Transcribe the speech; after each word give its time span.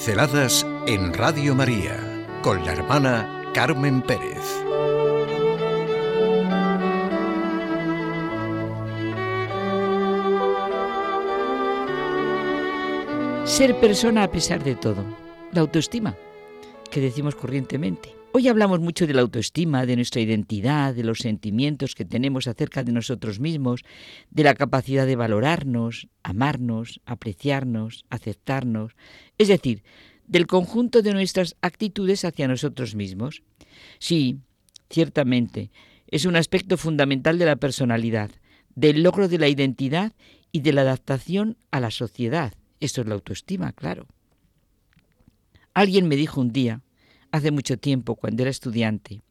Pinceladas 0.00 0.66
en 0.86 1.12
Radio 1.12 1.54
María 1.54 2.26
con 2.42 2.64
la 2.64 2.72
hermana 2.72 3.44
Carmen 3.52 4.00
Pérez. 4.00 4.38
Ser 13.44 13.78
persona 13.78 14.22
a 14.24 14.30
pesar 14.30 14.64
de 14.64 14.74
todo. 14.74 15.04
La 15.52 15.60
autoestima, 15.60 16.16
que 16.90 17.02
decimos 17.02 17.34
corrientemente. 17.34 18.19
Hoy 18.32 18.46
hablamos 18.46 18.78
mucho 18.78 19.08
de 19.08 19.14
la 19.14 19.22
autoestima, 19.22 19.86
de 19.86 19.96
nuestra 19.96 20.20
identidad, 20.20 20.94
de 20.94 21.02
los 21.02 21.18
sentimientos 21.18 21.96
que 21.96 22.04
tenemos 22.04 22.46
acerca 22.46 22.84
de 22.84 22.92
nosotros 22.92 23.40
mismos, 23.40 23.82
de 24.30 24.44
la 24.44 24.54
capacidad 24.54 25.04
de 25.04 25.16
valorarnos, 25.16 26.06
amarnos, 26.22 27.00
apreciarnos, 27.06 28.04
aceptarnos, 28.08 28.92
es 29.36 29.48
decir, 29.48 29.82
del 30.28 30.46
conjunto 30.46 31.02
de 31.02 31.12
nuestras 31.12 31.56
actitudes 31.60 32.24
hacia 32.24 32.46
nosotros 32.46 32.94
mismos. 32.94 33.42
Sí, 33.98 34.38
ciertamente, 34.88 35.72
es 36.06 36.24
un 36.24 36.36
aspecto 36.36 36.76
fundamental 36.76 37.36
de 37.36 37.46
la 37.46 37.56
personalidad, 37.56 38.30
del 38.76 39.02
logro 39.02 39.26
de 39.26 39.38
la 39.38 39.48
identidad 39.48 40.12
y 40.52 40.60
de 40.60 40.72
la 40.72 40.82
adaptación 40.82 41.56
a 41.72 41.80
la 41.80 41.90
sociedad. 41.90 42.54
Esto 42.78 43.00
es 43.00 43.08
la 43.08 43.14
autoestima, 43.14 43.72
claro. 43.72 44.06
Alguien 45.74 46.06
me 46.06 46.14
dijo 46.14 46.40
un 46.40 46.52
día, 46.52 46.80
hace 47.32 47.50
mucho 47.50 47.78
tiempo, 47.78 48.16
cuando 48.16 48.42
era 48.42 48.50
estudiante. 48.50 49.22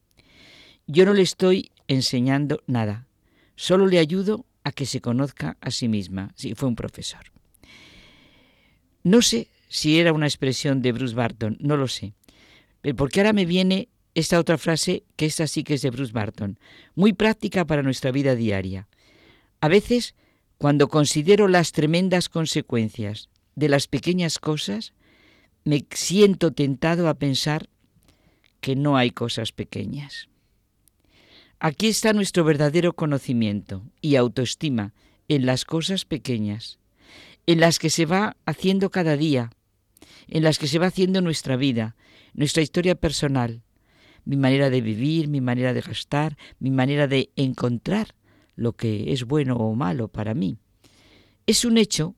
Yo 0.86 1.04
no 1.04 1.14
le 1.14 1.22
estoy 1.22 1.70
enseñando 1.88 2.62
nada, 2.66 3.06
solo 3.56 3.86
le 3.86 3.98
ayudo 3.98 4.46
a 4.64 4.72
que 4.72 4.86
se 4.86 5.00
conozca 5.00 5.56
a 5.60 5.70
sí 5.70 5.88
misma. 5.88 6.32
Sí, 6.36 6.54
fue 6.54 6.68
un 6.68 6.76
profesor. 6.76 7.32
No 9.02 9.22
sé 9.22 9.48
si 9.68 9.98
era 9.98 10.12
una 10.12 10.26
expresión 10.26 10.82
de 10.82 10.92
Bruce 10.92 11.14
Barton, 11.14 11.56
no 11.60 11.76
lo 11.76 11.88
sé. 11.88 12.12
Porque 12.96 13.20
ahora 13.20 13.32
me 13.32 13.46
viene 13.46 13.88
esta 14.14 14.38
otra 14.38 14.58
frase, 14.58 15.04
que 15.16 15.26
esta 15.26 15.46
sí 15.46 15.62
que 15.62 15.74
es 15.74 15.82
de 15.82 15.90
Bruce 15.90 16.12
Barton, 16.12 16.58
muy 16.94 17.12
práctica 17.12 17.64
para 17.64 17.82
nuestra 17.82 18.10
vida 18.10 18.34
diaria. 18.34 18.88
A 19.60 19.68
veces, 19.68 20.14
cuando 20.58 20.88
considero 20.88 21.48
las 21.48 21.72
tremendas 21.72 22.28
consecuencias 22.28 23.28
de 23.54 23.68
las 23.68 23.86
pequeñas 23.86 24.38
cosas, 24.38 24.92
me 25.64 25.84
siento 25.90 26.52
tentado 26.52 27.08
a 27.08 27.14
pensar 27.14 27.68
que 28.60 28.76
no 28.76 28.96
hay 28.96 29.10
cosas 29.10 29.52
pequeñas. 29.52 30.28
Aquí 31.58 31.88
está 31.88 32.12
nuestro 32.12 32.44
verdadero 32.44 32.94
conocimiento 32.94 33.82
y 34.00 34.16
autoestima 34.16 34.94
en 35.28 35.46
las 35.46 35.64
cosas 35.64 36.04
pequeñas, 36.04 36.78
en 37.46 37.60
las 37.60 37.78
que 37.78 37.90
se 37.90 38.06
va 38.06 38.36
haciendo 38.46 38.90
cada 38.90 39.16
día, 39.16 39.50
en 40.28 40.42
las 40.42 40.58
que 40.58 40.66
se 40.66 40.78
va 40.78 40.86
haciendo 40.86 41.20
nuestra 41.20 41.56
vida, 41.56 41.96
nuestra 42.32 42.62
historia 42.62 42.94
personal, 42.94 43.62
mi 44.24 44.36
manera 44.36 44.70
de 44.70 44.80
vivir, 44.80 45.28
mi 45.28 45.40
manera 45.40 45.74
de 45.74 45.80
gastar, 45.80 46.36
mi 46.58 46.70
manera 46.70 47.06
de 47.06 47.30
encontrar 47.36 48.14
lo 48.54 48.72
que 48.74 49.12
es 49.12 49.24
bueno 49.24 49.56
o 49.56 49.74
malo 49.74 50.08
para 50.08 50.34
mí. 50.34 50.58
Es 51.46 51.64
un 51.64 51.78
hecho 51.78 52.14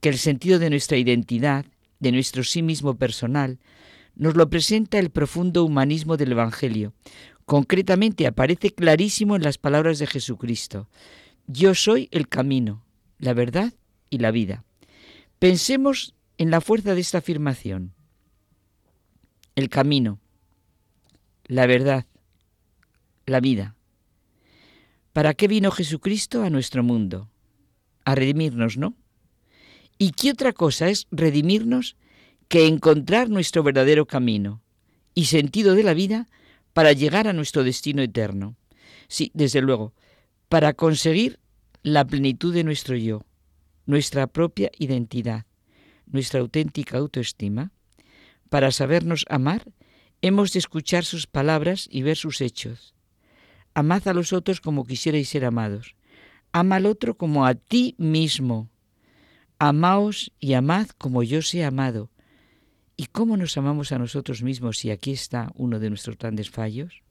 que 0.00 0.08
el 0.08 0.18
sentido 0.18 0.58
de 0.58 0.70
nuestra 0.70 0.98
identidad, 0.98 1.66
de 2.00 2.12
nuestro 2.12 2.44
sí 2.44 2.62
mismo 2.62 2.96
personal, 2.96 3.58
nos 4.16 4.36
lo 4.36 4.48
presenta 4.48 4.98
el 4.98 5.10
profundo 5.10 5.64
humanismo 5.64 6.16
del 6.16 6.32
Evangelio. 6.32 6.92
Concretamente 7.44 8.26
aparece 8.26 8.70
clarísimo 8.70 9.36
en 9.36 9.42
las 9.42 9.58
palabras 9.58 9.98
de 9.98 10.06
Jesucristo. 10.06 10.88
Yo 11.46 11.74
soy 11.74 12.08
el 12.10 12.28
camino, 12.28 12.84
la 13.18 13.34
verdad 13.34 13.74
y 14.08 14.18
la 14.18 14.30
vida. 14.30 14.64
Pensemos 15.38 16.14
en 16.38 16.50
la 16.50 16.60
fuerza 16.60 16.94
de 16.94 17.00
esta 17.00 17.18
afirmación. 17.18 17.92
El 19.56 19.68
camino, 19.68 20.20
la 21.44 21.66
verdad, 21.66 22.06
la 23.26 23.40
vida. 23.40 23.76
¿Para 25.12 25.34
qué 25.34 25.46
vino 25.46 25.70
Jesucristo 25.70 26.42
a 26.42 26.50
nuestro 26.50 26.82
mundo? 26.82 27.30
A 28.04 28.14
redimirnos, 28.14 28.76
¿no? 28.76 28.96
¿Y 29.98 30.10
qué 30.10 30.30
otra 30.30 30.52
cosa 30.52 30.88
es 30.88 31.06
redimirnos 31.10 31.96
que 32.48 32.66
encontrar 32.66 33.28
nuestro 33.30 33.62
verdadero 33.62 34.06
camino 34.06 34.62
y 35.14 35.26
sentido 35.26 35.74
de 35.74 35.82
la 35.82 35.94
vida 35.94 36.28
para 36.72 36.92
llegar 36.92 37.28
a 37.28 37.32
nuestro 37.32 37.64
destino 37.64 38.02
eterno. 38.02 38.56
Sí, 39.08 39.30
desde 39.34 39.60
luego, 39.60 39.94
para 40.48 40.74
conseguir 40.74 41.38
la 41.82 42.04
plenitud 42.04 42.54
de 42.54 42.64
nuestro 42.64 42.96
yo, 42.96 43.24
nuestra 43.86 44.26
propia 44.26 44.70
identidad, 44.78 45.46
nuestra 46.06 46.40
auténtica 46.40 46.98
autoestima, 46.98 47.72
para 48.50 48.70
sabernos 48.70 49.24
amar, 49.28 49.72
hemos 50.22 50.52
de 50.52 50.60
escuchar 50.60 51.04
sus 51.04 51.26
palabras 51.26 51.88
y 51.90 52.02
ver 52.02 52.16
sus 52.16 52.40
hechos. 52.40 52.94
Amad 53.74 54.06
a 54.06 54.14
los 54.14 54.32
otros 54.32 54.60
como 54.60 54.86
quisierais 54.86 55.28
ser 55.28 55.44
amados. 55.44 55.96
Ama 56.52 56.76
al 56.76 56.86
otro 56.86 57.16
como 57.16 57.46
a 57.46 57.54
ti 57.54 57.96
mismo. 57.98 58.70
Amaos 59.58 60.32
y 60.38 60.54
amad 60.54 60.86
como 60.98 61.22
yo 61.24 61.42
sé 61.42 61.64
amado. 61.64 62.10
¿Y 62.96 63.06
cómo 63.06 63.36
nos 63.36 63.56
amamos 63.56 63.92
a 63.92 63.98
nosotros 63.98 64.42
mismos 64.42 64.78
si 64.78 64.90
aquí 64.90 65.12
está 65.12 65.50
uno 65.54 65.80
de 65.80 65.88
nuestros 65.88 66.16
grandes 66.16 66.50
fallos? 66.50 67.02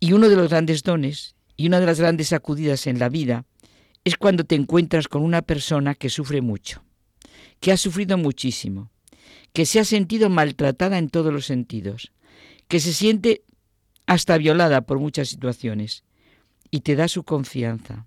Y 0.00 0.12
uno 0.12 0.28
de 0.28 0.36
los 0.36 0.48
grandes 0.48 0.82
dones 0.82 1.34
y 1.56 1.66
una 1.66 1.80
de 1.80 1.86
las 1.86 2.00
grandes 2.00 2.28
sacudidas 2.28 2.86
en 2.86 2.98
la 2.98 3.08
vida 3.08 3.44
es 4.04 4.16
cuando 4.16 4.44
te 4.44 4.54
encuentras 4.54 5.08
con 5.08 5.22
una 5.22 5.42
persona 5.42 5.94
que 5.94 6.10
sufre 6.10 6.40
mucho, 6.40 6.82
que 7.60 7.72
ha 7.72 7.76
sufrido 7.76 8.18
muchísimo, 8.18 8.90
que 9.52 9.66
se 9.66 9.80
ha 9.80 9.84
sentido 9.84 10.28
maltratada 10.28 10.98
en 10.98 11.08
todos 11.08 11.32
los 11.32 11.46
sentidos, 11.46 12.12
que 12.68 12.80
se 12.80 12.92
siente 12.92 13.44
hasta 14.06 14.36
violada 14.36 14.82
por 14.82 14.98
muchas 14.98 15.28
situaciones 15.28 16.04
y 16.70 16.80
te 16.80 16.96
da 16.96 17.08
su 17.08 17.24
confianza 17.24 18.06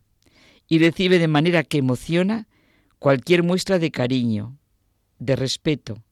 y 0.67 0.79
recibe 0.79 1.19
de 1.19 1.27
manera 1.27 1.63
que 1.63 1.77
emociona 1.77 2.47
cualquier 2.99 3.43
muestra 3.43 3.79
de 3.79 3.91
cariño, 3.91 4.57
de 5.19 5.35
respeto, 5.35 6.03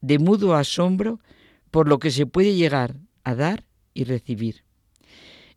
de 0.00 0.18
mudo 0.18 0.54
asombro 0.54 1.20
por 1.70 1.88
lo 1.88 1.98
que 1.98 2.10
se 2.10 2.26
puede 2.26 2.54
llegar 2.54 2.96
a 3.24 3.34
dar 3.34 3.64
y 3.94 4.04
recibir. 4.04 4.64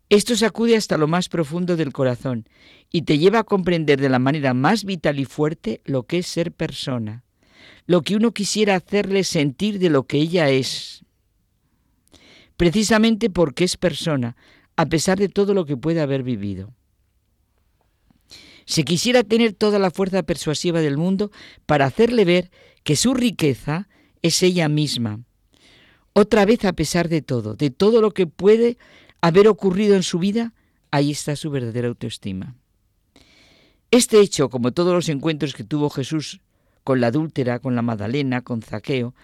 Esto 0.08 0.36
sacude 0.36 0.76
hasta 0.76 0.96
lo 0.96 1.08
más 1.08 1.28
profundo 1.28 1.76
del 1.76 1.92
corazón 1.92 2.48
y 2.92 3.02
te 3.02 3.18
lleva 3.18 3.40
a 3.40 3.44
comprender 3.44 4.00
de 4.00 4.08
la 4.08 4.20
manera 4.20 4.54
más 4.54 4.84
vital 4.84 5.18
y 5.18 5.24
fuerte 5.24 5.80
lo 5.84 6.04
que 6.04 6.18
es 6.18 6.28
ser 6.28 6.52
persona, 6.52 7.24
lo 7.86 8.02
que 8.02 8.14
uno 8.14 8.32
quisiera 8.32 8.76
hacerle 8.76 9.24
sentir 9.24 9.80
de 9.80 9.90
lo 9.90 10.04
que 10.04 10.18
ella 10.18 10.48
es, 10.48 11.04
precisamente 12.56 13.30
porque 13.30 13.64
es 13.64 13.76
persona, 13.76 14.36
a 14.76 14.86
pesar 14.86 15.18
de 15.18 15.28
todo 15.28 15.54
lo 15.54 15.66
que 15.66 15.76
puede 15.76 16.00
haber 16.00 16.22
vivido. 16.22 16.72
Se 18.66 18.84
quisiera 18.84 19.22
tener 19.22 19.52
toda 19.52 19.78
la 19.78 19.90
fuerza 19.90 20.22
persuasiva 20.24 20.80
del 20.80 20.96
mundo 20.98 21.30
para 21.64 21.86
hacerle 21.86 22.24
ver 22.24 22.50
que 22.82 22.96
su 22.96 23.14
riqueza 23.14 23.88
es 24.22 24.42
ella 24.42 24.68
misma. 24.68 25.20
Otra 26.12 26.44
vez, 26.44 26.64
a 26.64 26.72
pesar 26.72 27.08
de 27.08 27.22
todo, 27.22 27.54
de 27.54 27.70
todo 27.70 28.00
lo 28.00 28.10
que 28.10 28.26
puede 28.26 28.76
haber 29.20 29.48
ocurrido 29.48 29.94
en 29.94 30.02
su 30.02 30.18
vida, 30.18 30.52
ahí 30.90 31.10
está 31.10 31.36
su 31.36 31.50
verdadera 31.50 31.88
autoestima. 31.88 32.56
Este 33.90 34.20
hecho, 34.20 34.50
como 34.50 34.72
todos 34.72 34.92
los 34.92 35.08
encuentros 35.08 35.54
que 35.54 35.64
tuvo 35.64 35.90
Jesús 35.90 36.40
con 36.84 37.00
la 37.00 37.08
adúltera, 37.08 37.60
con 37.60 37.76
la 37.76 37.82
Magdalena, 37.82 38.42
con 38.42 38.62
Zaqueo, 38.62 39.14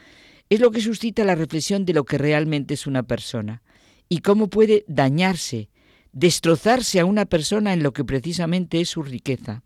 es 0.50 0.60
lo 0.60 0.70
que 0.70 0.81
suscita 0.81 1.25
la 1.25 1.34
reflexión 1.34 1.84
de 1.84 1.94
lo 1.94 2.04
que 2.04 2.19
realmente 2.19 2.75
es 2.75 2.86
una 2.86 3.02
persona 3.02 3.62
y 4.08 4.19
cómo 4.19 4.48
puede 4.48 4.84
dañarse, 4.86 5.70
destrozarse 6.12 7.00
a 7.00 7.05
una 7.05 7.26
persona 7.26 7.73
en 7.73 7.82
lo 7.82 7.93
que 7.93 8.05
precisamente 8.05 8.81
es 8.81 8.91
su 8.91 9.03
riqueza. 9.03 9.62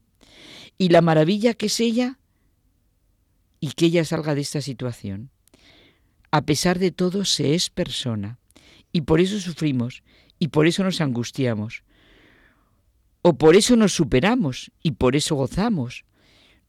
Y 0.78 0.88
la 0.88 1.00
maravilla 1.00 1.54
que 1.54 1.66
es 1.66 1.80
ella 1.80 2.18
y 3.60 3.72
que 3.72 3.86
ella 3.86 4.04
salga 4.04 4.34
de 4.34 4.42
esta 4.42 4.60
situación. 4.60 5.30
A 6.30 6.42
pesar 6.42 6.78
de 6.78 6.90
todo, 6.90 7.24
se 7.24 7.54
es 7.54 7.70
persona 7.70 8.38
y 8.92 9.02
por 9.02 9.20
eso 9.20 9.40
sufrimos 9.40 10.02
y 10.38 10.48
por 10.48 10.66
eso 10.66 10.84
nos 10.84 11.00
angustiamos. 11.00 11.82
O 13.22 13.36
por 13.36 13.56
eso 13.56 13.74
nos 13.76 13.92
superamos 13.92 14.70
y 14.82 14.92
por 14.92 15.16
eso 15.16 15.34
gozamos. 15.34 16.04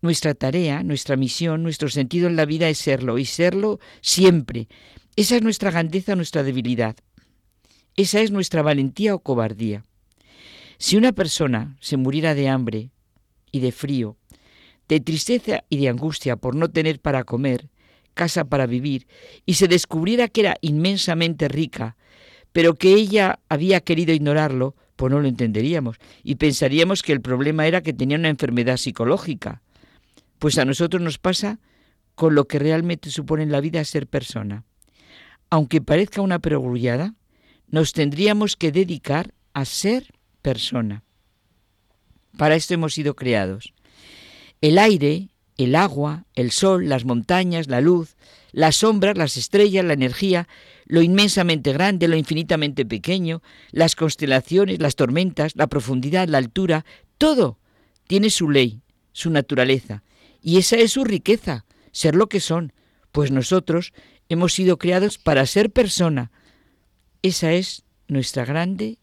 Nuestra 0.02 0.34
tarea, 0.34 0.84
nuestra 0.84 1.16
misión, 1.16 1.64
nuestro 1.64 1.90
sentido 1.90 2.28
en 2.28 2.36
la 2.36 2.46
vida 2.46 2.70
es 2.70 2.78
serlo 2.78 3.18
y 3.18 3.26
serlo 3.26 3.80
siempre. 4.02 4.68
Esa 5.16 5.36
es 5.36 5.42
nuestra 5.42 5.72
grandeza, 5.72 6.16
nuestra 6.16 6.44
debilidad. 6.44 6.96
Esa 7.98 8.22
es 8.22 8.32
nuestra 8.32 8.62
valentía 8.62 9.14
o 9.14 9.20
cobardía. 9.20 9.84
Si 10.78 10.96
una 10.96 11.12
persona 11.12 11.76
se 11.82 11.98
muriera 11.98 12.34
de 12.34 12.48
hambre 12.48 12.92
y 13.52 13.60
de 13.60 13.72
frío 13.72 14.18
de 14.88 15.00
tristeza 15.00 15.64
y 15.70 15.78
de 15.78 15.90
angustia 15.90 16.38
por 16.38 16.56
no 16.56 16.70
tener 16.70 17.00
para 17.00 17.24
comer, 17.24 17.70
casa 18.14 18.46
para 18.46 18.66
vivir, 18.66 19.08
y 19.46 19.56
se 19.56 19.68
descubriera 19.68 20.28
que 20.28 20.42
era 20.42 20.58
inmensamente 20.62 21.48
rica, 21.48 21.98
pero 22.52 22.76
que 22.76 22.94
ella 22.94 23.40
había 23.50 23.82
querido 23.82 24.14
ignorarlo, 24.14 24.76
pues 24.96 25.12
no 25.12 25.20
lo 25.20 25.28
entenderíamos 25.28 25.98
y 26.24 26.36
pensaríamos 26.36 27.04
que 27.04 27.14
el 27.14 27.22
problema 27.22 27.68
era 27.68 27.82
que 27.82 27.94
tenía 27.94 28.18
una 28.18 28.30
enfermedad 28.30 28.78
psicológica. 28.78 29.62
Pues 30.40 30.58
a 30.58 30.66
nosotros 30.66 31.02
nos 31.02 31.20
pasa 31.20 31.60
con 32.16 32.34
lo 32.34 32.46
que 32.46 32.58
realmente 32.58 33.12
supone 33.12 33.44
en 33.44 33.52
la 33.52 33.62
vida 33.62 33.84
ser 33.84 34.08
persona. 34.08 34.64
Aunque 35.52 35.82
parezca 35.82 36.22
una 36.22 36.40
perogrullada, 36.40 37.14
nos 37.68 37.94
tendríamos 37.94 38.56
que 38.56 38.72
dedicar 38.72 39.34
a 39.54 39.66
ser 39.66 40.14
persona. 40.42 41.04
Para 42.38 42.56
esto 42.56 42.74
hemos 42.74 42.94
sido 42.94 43.16
creados. 43.16 43.74
El 44.62 44.78
aire, 44.78 45.30
el 45.58 45.76
agua, 45.76 46.26
el 46.36 46.52
sol, 46.52 46.88
las 46.88 47.04
montañas, 47.06 47.68
la 47.68 47.82
luz, 47.82 48.16
las 48.52 48.78
sombras, 48.78 49.18
las 49.18 49.38
estrellas, 49.38 49.84
la 49.86 49.94
energía, 49.94 50.48
lo 50.86 51.02
inmensamente 51.02 51.74
grande, 51.74 52.08
lo 52.08 52.16
infinitamente 52.16 52.86
pequeño, 52.86 53.42
las 53.72 53.96
constelaciones, 53.96 54.80
las 54.80 54.96
tormentas, 54.96 55.54
la 55.56 55.68
profundidad, 55.68 56.28
la 56.28 56.38
altura, 56.38 56.86
todo 57.18 57.60
tiene 58.08 58.30
su 58.30 58.50
ley, 58.50 58.82
su 59.12 59.30
naturaleza. 59.30 60.04
Y 60.42 60.58
esa 60.58 60.78
es 60.78 60.94
su 60.94 61.04
riqueza, 61.04 61.66
ser 61.92 62.16
lo 62.16 62.30
que 62.30 62.40
son, 62.40 62.74
pues 63.12 63.32
nosotros 63.32 63.94
hemos 64.30 64.54
sido 64.54 64.78
creados 64.78 65.18
para 65.18 65.46
ser 65.46 65.72
persona. 65.72 66.32
Esa 67.22 67.54
es 67.54 67.84
nuestra 68.08 68.46
grande, 68.46 69.00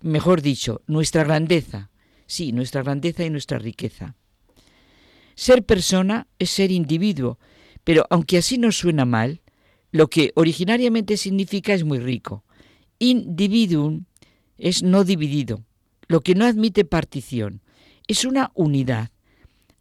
mejor 0.00 0.42
dicho, 0.42 0.82
nuestra 0.86 1.24
grandeza. 1.24 1.90
Sí, 2.26 2.52
nuestra 2.52 2.82
grandeza 2.82 3.24
y 3.24 3.30
nuestra 3.30 3.58
riqueza. 3.58 4.16
Ser 5.36 5.64
persona 5.64 6.26
es 6.38 6.50
ser 6.50 6.70
individuo, 6.72 7.38
pero 7.84 8.06
aunque 8.10 8.38
así 8.38 8.58
nos 8.58 8.78
suena 8.78 9.04
mal, 9.04 9.42
lo 9.92 10.08
que 10.08 10.32
originariamente 10.34 11.16
significa 11.16 11.72
es 11.72 11.84
muy 11.84 11.98
rico. 11.98 12.44
Individuum 12.98 14.06
es 14.58 14.82
no 14.82 15.04
dividido, 15.04 15.64
lo 16.08 16.20
que 16.20 16.34
no 16.34 16.46
admite 16.46 16.84
partición. 16.84 17.62
Es 18.08 18.24
una 18.24 18.50
unidad. 18.54 19.10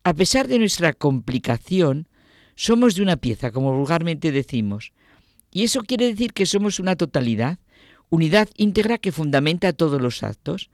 A 0.03 0.13
pesar 0.13 0.47
de 0.47 0.59
nuestra 0.59 0.93
complicación, 0.93 2.07
somos 2.55 2.95
de 2.95 3.01
una 3.01 3.17
pieza, 3.17 3.51
como 3.51 3.75
vulgarmente 3.75 4.31
decimos. 4.31 4.93
Y 5.55 5.63
eso 5.63 5.83
quiere 5.83 6.07
decir 6.07 6.33
que 6.33 6.45
somos 6.45 6.81
una 6.81 6.97
totalidad, 6.97 7.59
unidad 8.09 8.49
íntegra 8.57 8.97
que 8.97 9.13
fundamenta 9.13 9.71
todos 9.71 10.01
los 10.01 10.21
actos. 10.21 10.69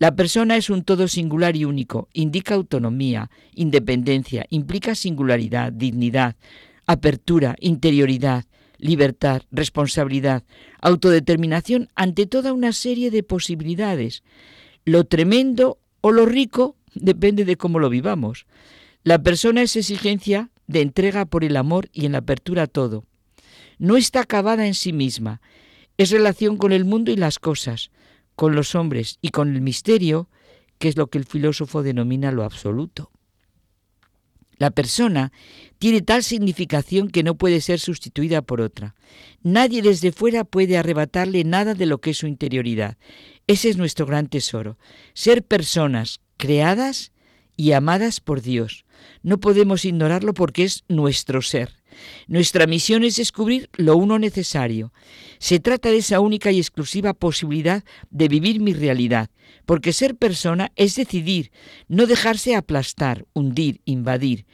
La 0.00 0.16
persona 0.16 0.56
es 0.56 0.70
un 0.70 0.82
todo 0.82 1.06
singular 1.06 1.54
y 1.54 1.64
único, 1.64 2.08
indica 2.12 2.56
autonomía, 2.56 3.30
independencia, 3.54 4.44
implica 4.50 4.96
singularidad, 4.96 5.72
dignidad, 5.72 6.34
apertura, 6.84 7.54
interioridad, 7.60 8.44
libertad, 8.76 9.42
responsabilidad, 9.52 10.42
autodeterminación 10.80 11.88
ante 11.94 12.26
toda 12.26 12.52
una 12.52 12.72
serie 12.72 13.12
de 13.12 13.22
posibilidades. 13.22 14.24
Lo 14.84 15.04
tremendo 15.04 15.78
o 16.00 16.10
lo 16.10 16.26
rico 16.26 16.74
depende 16.96 17.44
de 17.44 17.54
cómo 17.54 17.78
lo 17.78 17.88
vivamos. 17.88 18.46
La 19.04 19.22
persona 19.22 19.62
es 19.62 19.76
exigencia 19.76 20.50
de 20.66 20.80
entrega 20.80 21.24
por 21.24 21.44
el 21.44 21.56
amor 21.56 21.88
y 21.92 22.06
en 22.06 22.12
la 22.12 22.18
apertura 22.18 22.64
a 22.64 22.66
todo. 22.66 23.04
No 23.78 23.96
está 23.96 24.20
acabada 24.20 24.66
en 24.66 24.74
sí 24.74 24.92
misma, 24.92 25.40
es 25.96 26.10
relación 26.10 26.56
con 26.56 26.72
el 26.72 26.84
mundo 26.84 27.10
y 27.10 27.16
las 27.16 27.38
cosas, 27.38 27.90
con 28.34 28.54
los 28.54 28.74
hombres 28.74 29.18
y 29.22 29.28
con 29.28 29.54
el 29.54 29.60
misterio, 29.60 30.28
que 30.78 30.88
es 30.88 30.96
lo 30.96 31.06
que 31.08 31.18
el 31.18 31.24
filósofo 31.24 31.82
denomina 31.82 32.32
lo 32.32 32.44
absoluto. 32.44 33.10
La 34.58 34.70
persona 34.70 35.32
tiene 35.78 36.00
tal 36.00 36.22
significación 36.22 37.10
que 37.10 37.22
no 37.22 37.34
puede 37.36 37.60
ser 37.60 37.80
sustituida 37.80 38.42
por 38.42 38.60
otra. 38.60 38.94
Nadie 39.42 39.82
desde 39.82 40.12
fuera 40.12 40.44
puede 40.44 40.78
arrebatarle 40.78 41.44
nada 41.44 41.74
de 41.74 41.86
lo 41.86 42.00
que 42.00 42.10
es 42.10 42.18
su 42.18 42.26
interioridad. 42.26 42.96
Ese 43.46 43.68
es 43.68 43.76
nuestro 43.76 44.06
gran 44.06 44.28
tesoro. 44.28 44.78
Ser 45.12 45.42
personas 45.42 46.20
creadas 46.36 47.12
y 47.56 47.72
amadas 47.72 48.20
por 48.20 48.42
Dios. 48.42 48.84
No 49.22 49.38
podemos 49.38 49.84
ignorarlo 49.84 50.34
porque 50.34 50.64
es 50.64 50.84
nuestro 50.88 51.42
ser. 51.42 51.76
Nuestra 52.26 52.66
misión 52.66 53.04
es 53.04 53.16
descubrir 53.16 53.68
lo 53.74 53.96
uno 53.96 54.18
necesario. 54.18 54.92
Se 55.38 55.60
trata 55.60 55.90
de 55.90 55.98
esa 55.98 56.20
única 56.20 56.50
y 56.50 56.58
exclusiva 56.58 57.14
posibilidad 57.14 57.84
de 58.10 58.28
vivir 58.28 58.60
mi 58.60 58.72
realidad, 58.72 59.30
porque 59.66 59.92
ser 59.92 60.16
persona 60.16 60.72
es 60.76 60.94
decidir, 60.94 61.50
no 61.88 62.06
dejarse 62.06 62.54
aplastar, 62.54 63.26
hundir, 63.32 63.80
invadir. 63.84 64.46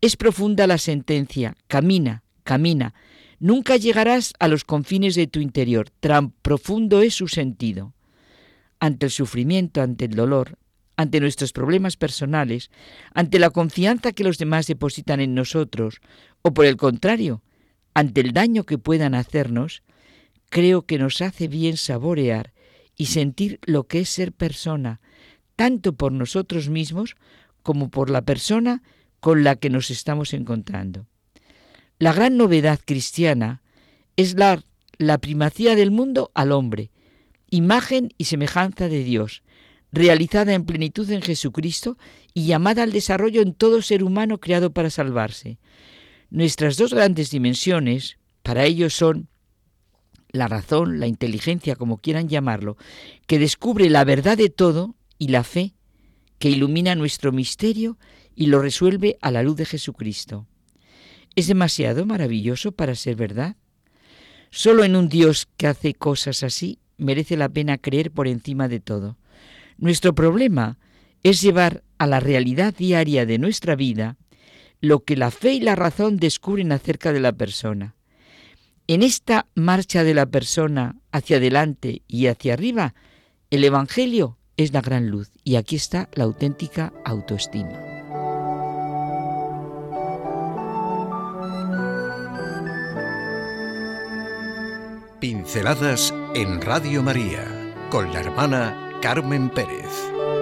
Es 0.00 0.16
profunda 0.16 0.66
la 0.66 0.78
sentencia, 0.78 1.56
camina, 1.66 2.22
camina. 2.44 2.94
Nunca 3.40 3.76
llegarás 3.76 4.32
a 4.38 4.48
los 4.48 4.64
confines 4.64 5.14
de 5.14 5.26
tu 5.26 5.40
interior, 5.40 5.90
tan 6.00 6.30
profundo 6.30 7.02
es 7.02 7.14
su 7.14 7.28
sentido. 7.28 7.94
Ante 8.80 9.06
el 9.06 9.12
sufrimiento, 9.12 9.82
ante 9.82 10.04
el 10.06 10.14
dolor, 10.14 10.58
ante 10.98 11.20
nuestros 11.20 11.52
problemas 11.52 11.96
personales, 11.96 12.72
ante 13.14 13.38
la 13.38 13.50
confianza 13.50 14.10
que 14.10 14.24
los 14.24 14.36
demás 14.36 14.66
depositan 14.66 15.20
en 15.20 15.32
nosotros, 15.32 16.00
o 16.42 16.52
por 16.52 16.66
el 16.66 16.76
contrario, 16.76 17.40
ante 17.94 18.20
el 18.20 18.32
daño 18.32 18.64
que 18.64 18.78
puedan 18.78 19.14
hacernos, 19.14 19.84
creo 20.50 20.82
que 20.86 20.98
nos 20.98 21.22
hace 21.22 21.46
bien 21.46 21.76
saborear 21.76 22.52
y 22.96 23.06
sentir 23.06 23.60
lo 23.64 23.86
que 23.86 24.00
es 24.00 24.08
ser 24.08 24.32
persona, 24.32 25.00
tanto 25.54 25.92
por 25.92 26.10
nosotros 26.10 26.68
mismos 26.68 27.14
como 27.62 27.90
por 27.90 28.10
la 28.10 28.22
persona 28.22 28.82
con 29.20 29.44
la 29.44 29.54
que 29.54 29.70
nos 29.70 29.92
estamos 29.92 30.34
encontrando. 30.34 31.06
La 32.00 32.12
gran 32.12 32.36
novedad 32.36 32.80
cristiana 32.84 33.62
es 34.16 34.34
dar 34.34 34.64
la 34.98 35.18
primacía 35.18 35.76
del 35.76 35.92
mundo 35.92 36.32
al 36.34 36.50
hombre, 36.50 36.90
imagen 37.50 38.12
y 38.18 38.24
semejanza 38.24 38.88
de 38.88 39.04
Dios, 39.04 39.44
realizada 39.92 40.54
en 40.54 40.64
plenitud 40.64 41.10
en 41.10 41.22
Jesucristo 41.22 41.96
y 42.34 42.46
llamada 42.46 42.82
al 42.82 42.92
desarrollo 42.92 43.42
en 43.42 43.54
todo 43.54 43.82
ser 43.82 44.02
humano 44.02 44.38
creado 44.38 44.72
para 44.72 44.90
salvarse. 44.90 45.58
Nuestras 46.30 46.76
dos 46.76 46.92
grandes 46.92 47.30
dimensiones 47.30 48.18
para 48.42 48.64
ello 48.64 48.90
son 48.90 49.28
la 50.30 50.46
razón, 50.46 51.00
la 51.00 51.06
inteligencia, 51.06 51.74
como 51.74 51.98
quieran 51.98 52.28
llamarlo, 52.28 52.76
que 53.26 53.38
descubre 53.38 53.88
la 53.88 54.04
verdad 54.04 54.36
de 54.36 54.50
todo, 54.50 54.94
y 55.18 55.28
la 55.28 55.42
fe, 55.42 55.74
que 56.38 56.50
ilumina 56.50 56.94
nuestro 56.94 57.32
misterio 57.32 57.98
y 58.34 58.46
lo 58.46 58.62
resuelve 58.62 59.18
a 59.20 59.30
la 59.30 59.42
luz 59.42 59.56
de 59.56 59.66
Jesucristo. 59.66 60.46
¿Es 61.34 61.48
demasiado 61.48 62.06
maravilloso 62.06 62.72
para 62.72 62.94
ser 62.94 63.16
verdad? 63.16 63.56
Solo 64.50 64.84
en 64.84 64.96
un 64.96 65.08
Dios 65.08 65.48
que 65.56 65.66
hace 65.66 65.94
cosas 65.94 66.42
así 66.42 66.78
merece 66.96 67.36
la 67.36 67.48
pena 67.48 67.78
creer 67.78 68.12
por 68.12 68.28
encima 68.28 68.68
de 68.68 68.80
todo. 68.80 69.18
Nuestro 69.78 70.12
problema 70.14 70.76
es 71.22 71.40
llevar 71.40 71.84
a 71.98 72.06
la 72.06 72.20
realidad 72.20 72.74
diaria 72.76 73.26
de 73.26 73.38
nuestra 73.38 73.76
vida 73.76 74.16
lo 74.80 75.04
que 75.04 75.16
la 75.16 75.30
fe 75.30 75.54
y 75.54 75.60
la 75.60 75.76
razón 75.76 76.18
descubren 76.18 76.72
acerca 76.72 77.12
de 77.12 77.20
la 77.20 77.32
persona. 77.32 77.94
En 78.86 79.02
esta 79.02 79.46
marcha 79.54 80.04
de 80.04 80.14
la 80.14 80.26
persona 80.26 80.96
hacia 81.12 81.36
adelante 81.36 82.02
y 82.06 82.26
hacia 82.26 82.54
arriba, 82.54 82.94
el 83.50 83.64
Evangelio 83.64 84.38
es 84.56 84.72
la 84.72 84.80
gran 84.80 85.10
luz 85.10 85.30
y 85.44 85.56
aquí 85.56 85.76
está 85.76 86.08
la 86.14 86.24
auténtica 86.24 86.92
autoestima. 87.04 87.78
Pinceladas 95.20 96.14
en 96.34 96.60
Radio 96.60 97.02
María 97.02 97.44
con 97.90 98.12
la 98.12 98.20
hermana 98.20 98.87
Carmen 99.00 99.48
Pérez. 99.48 100.37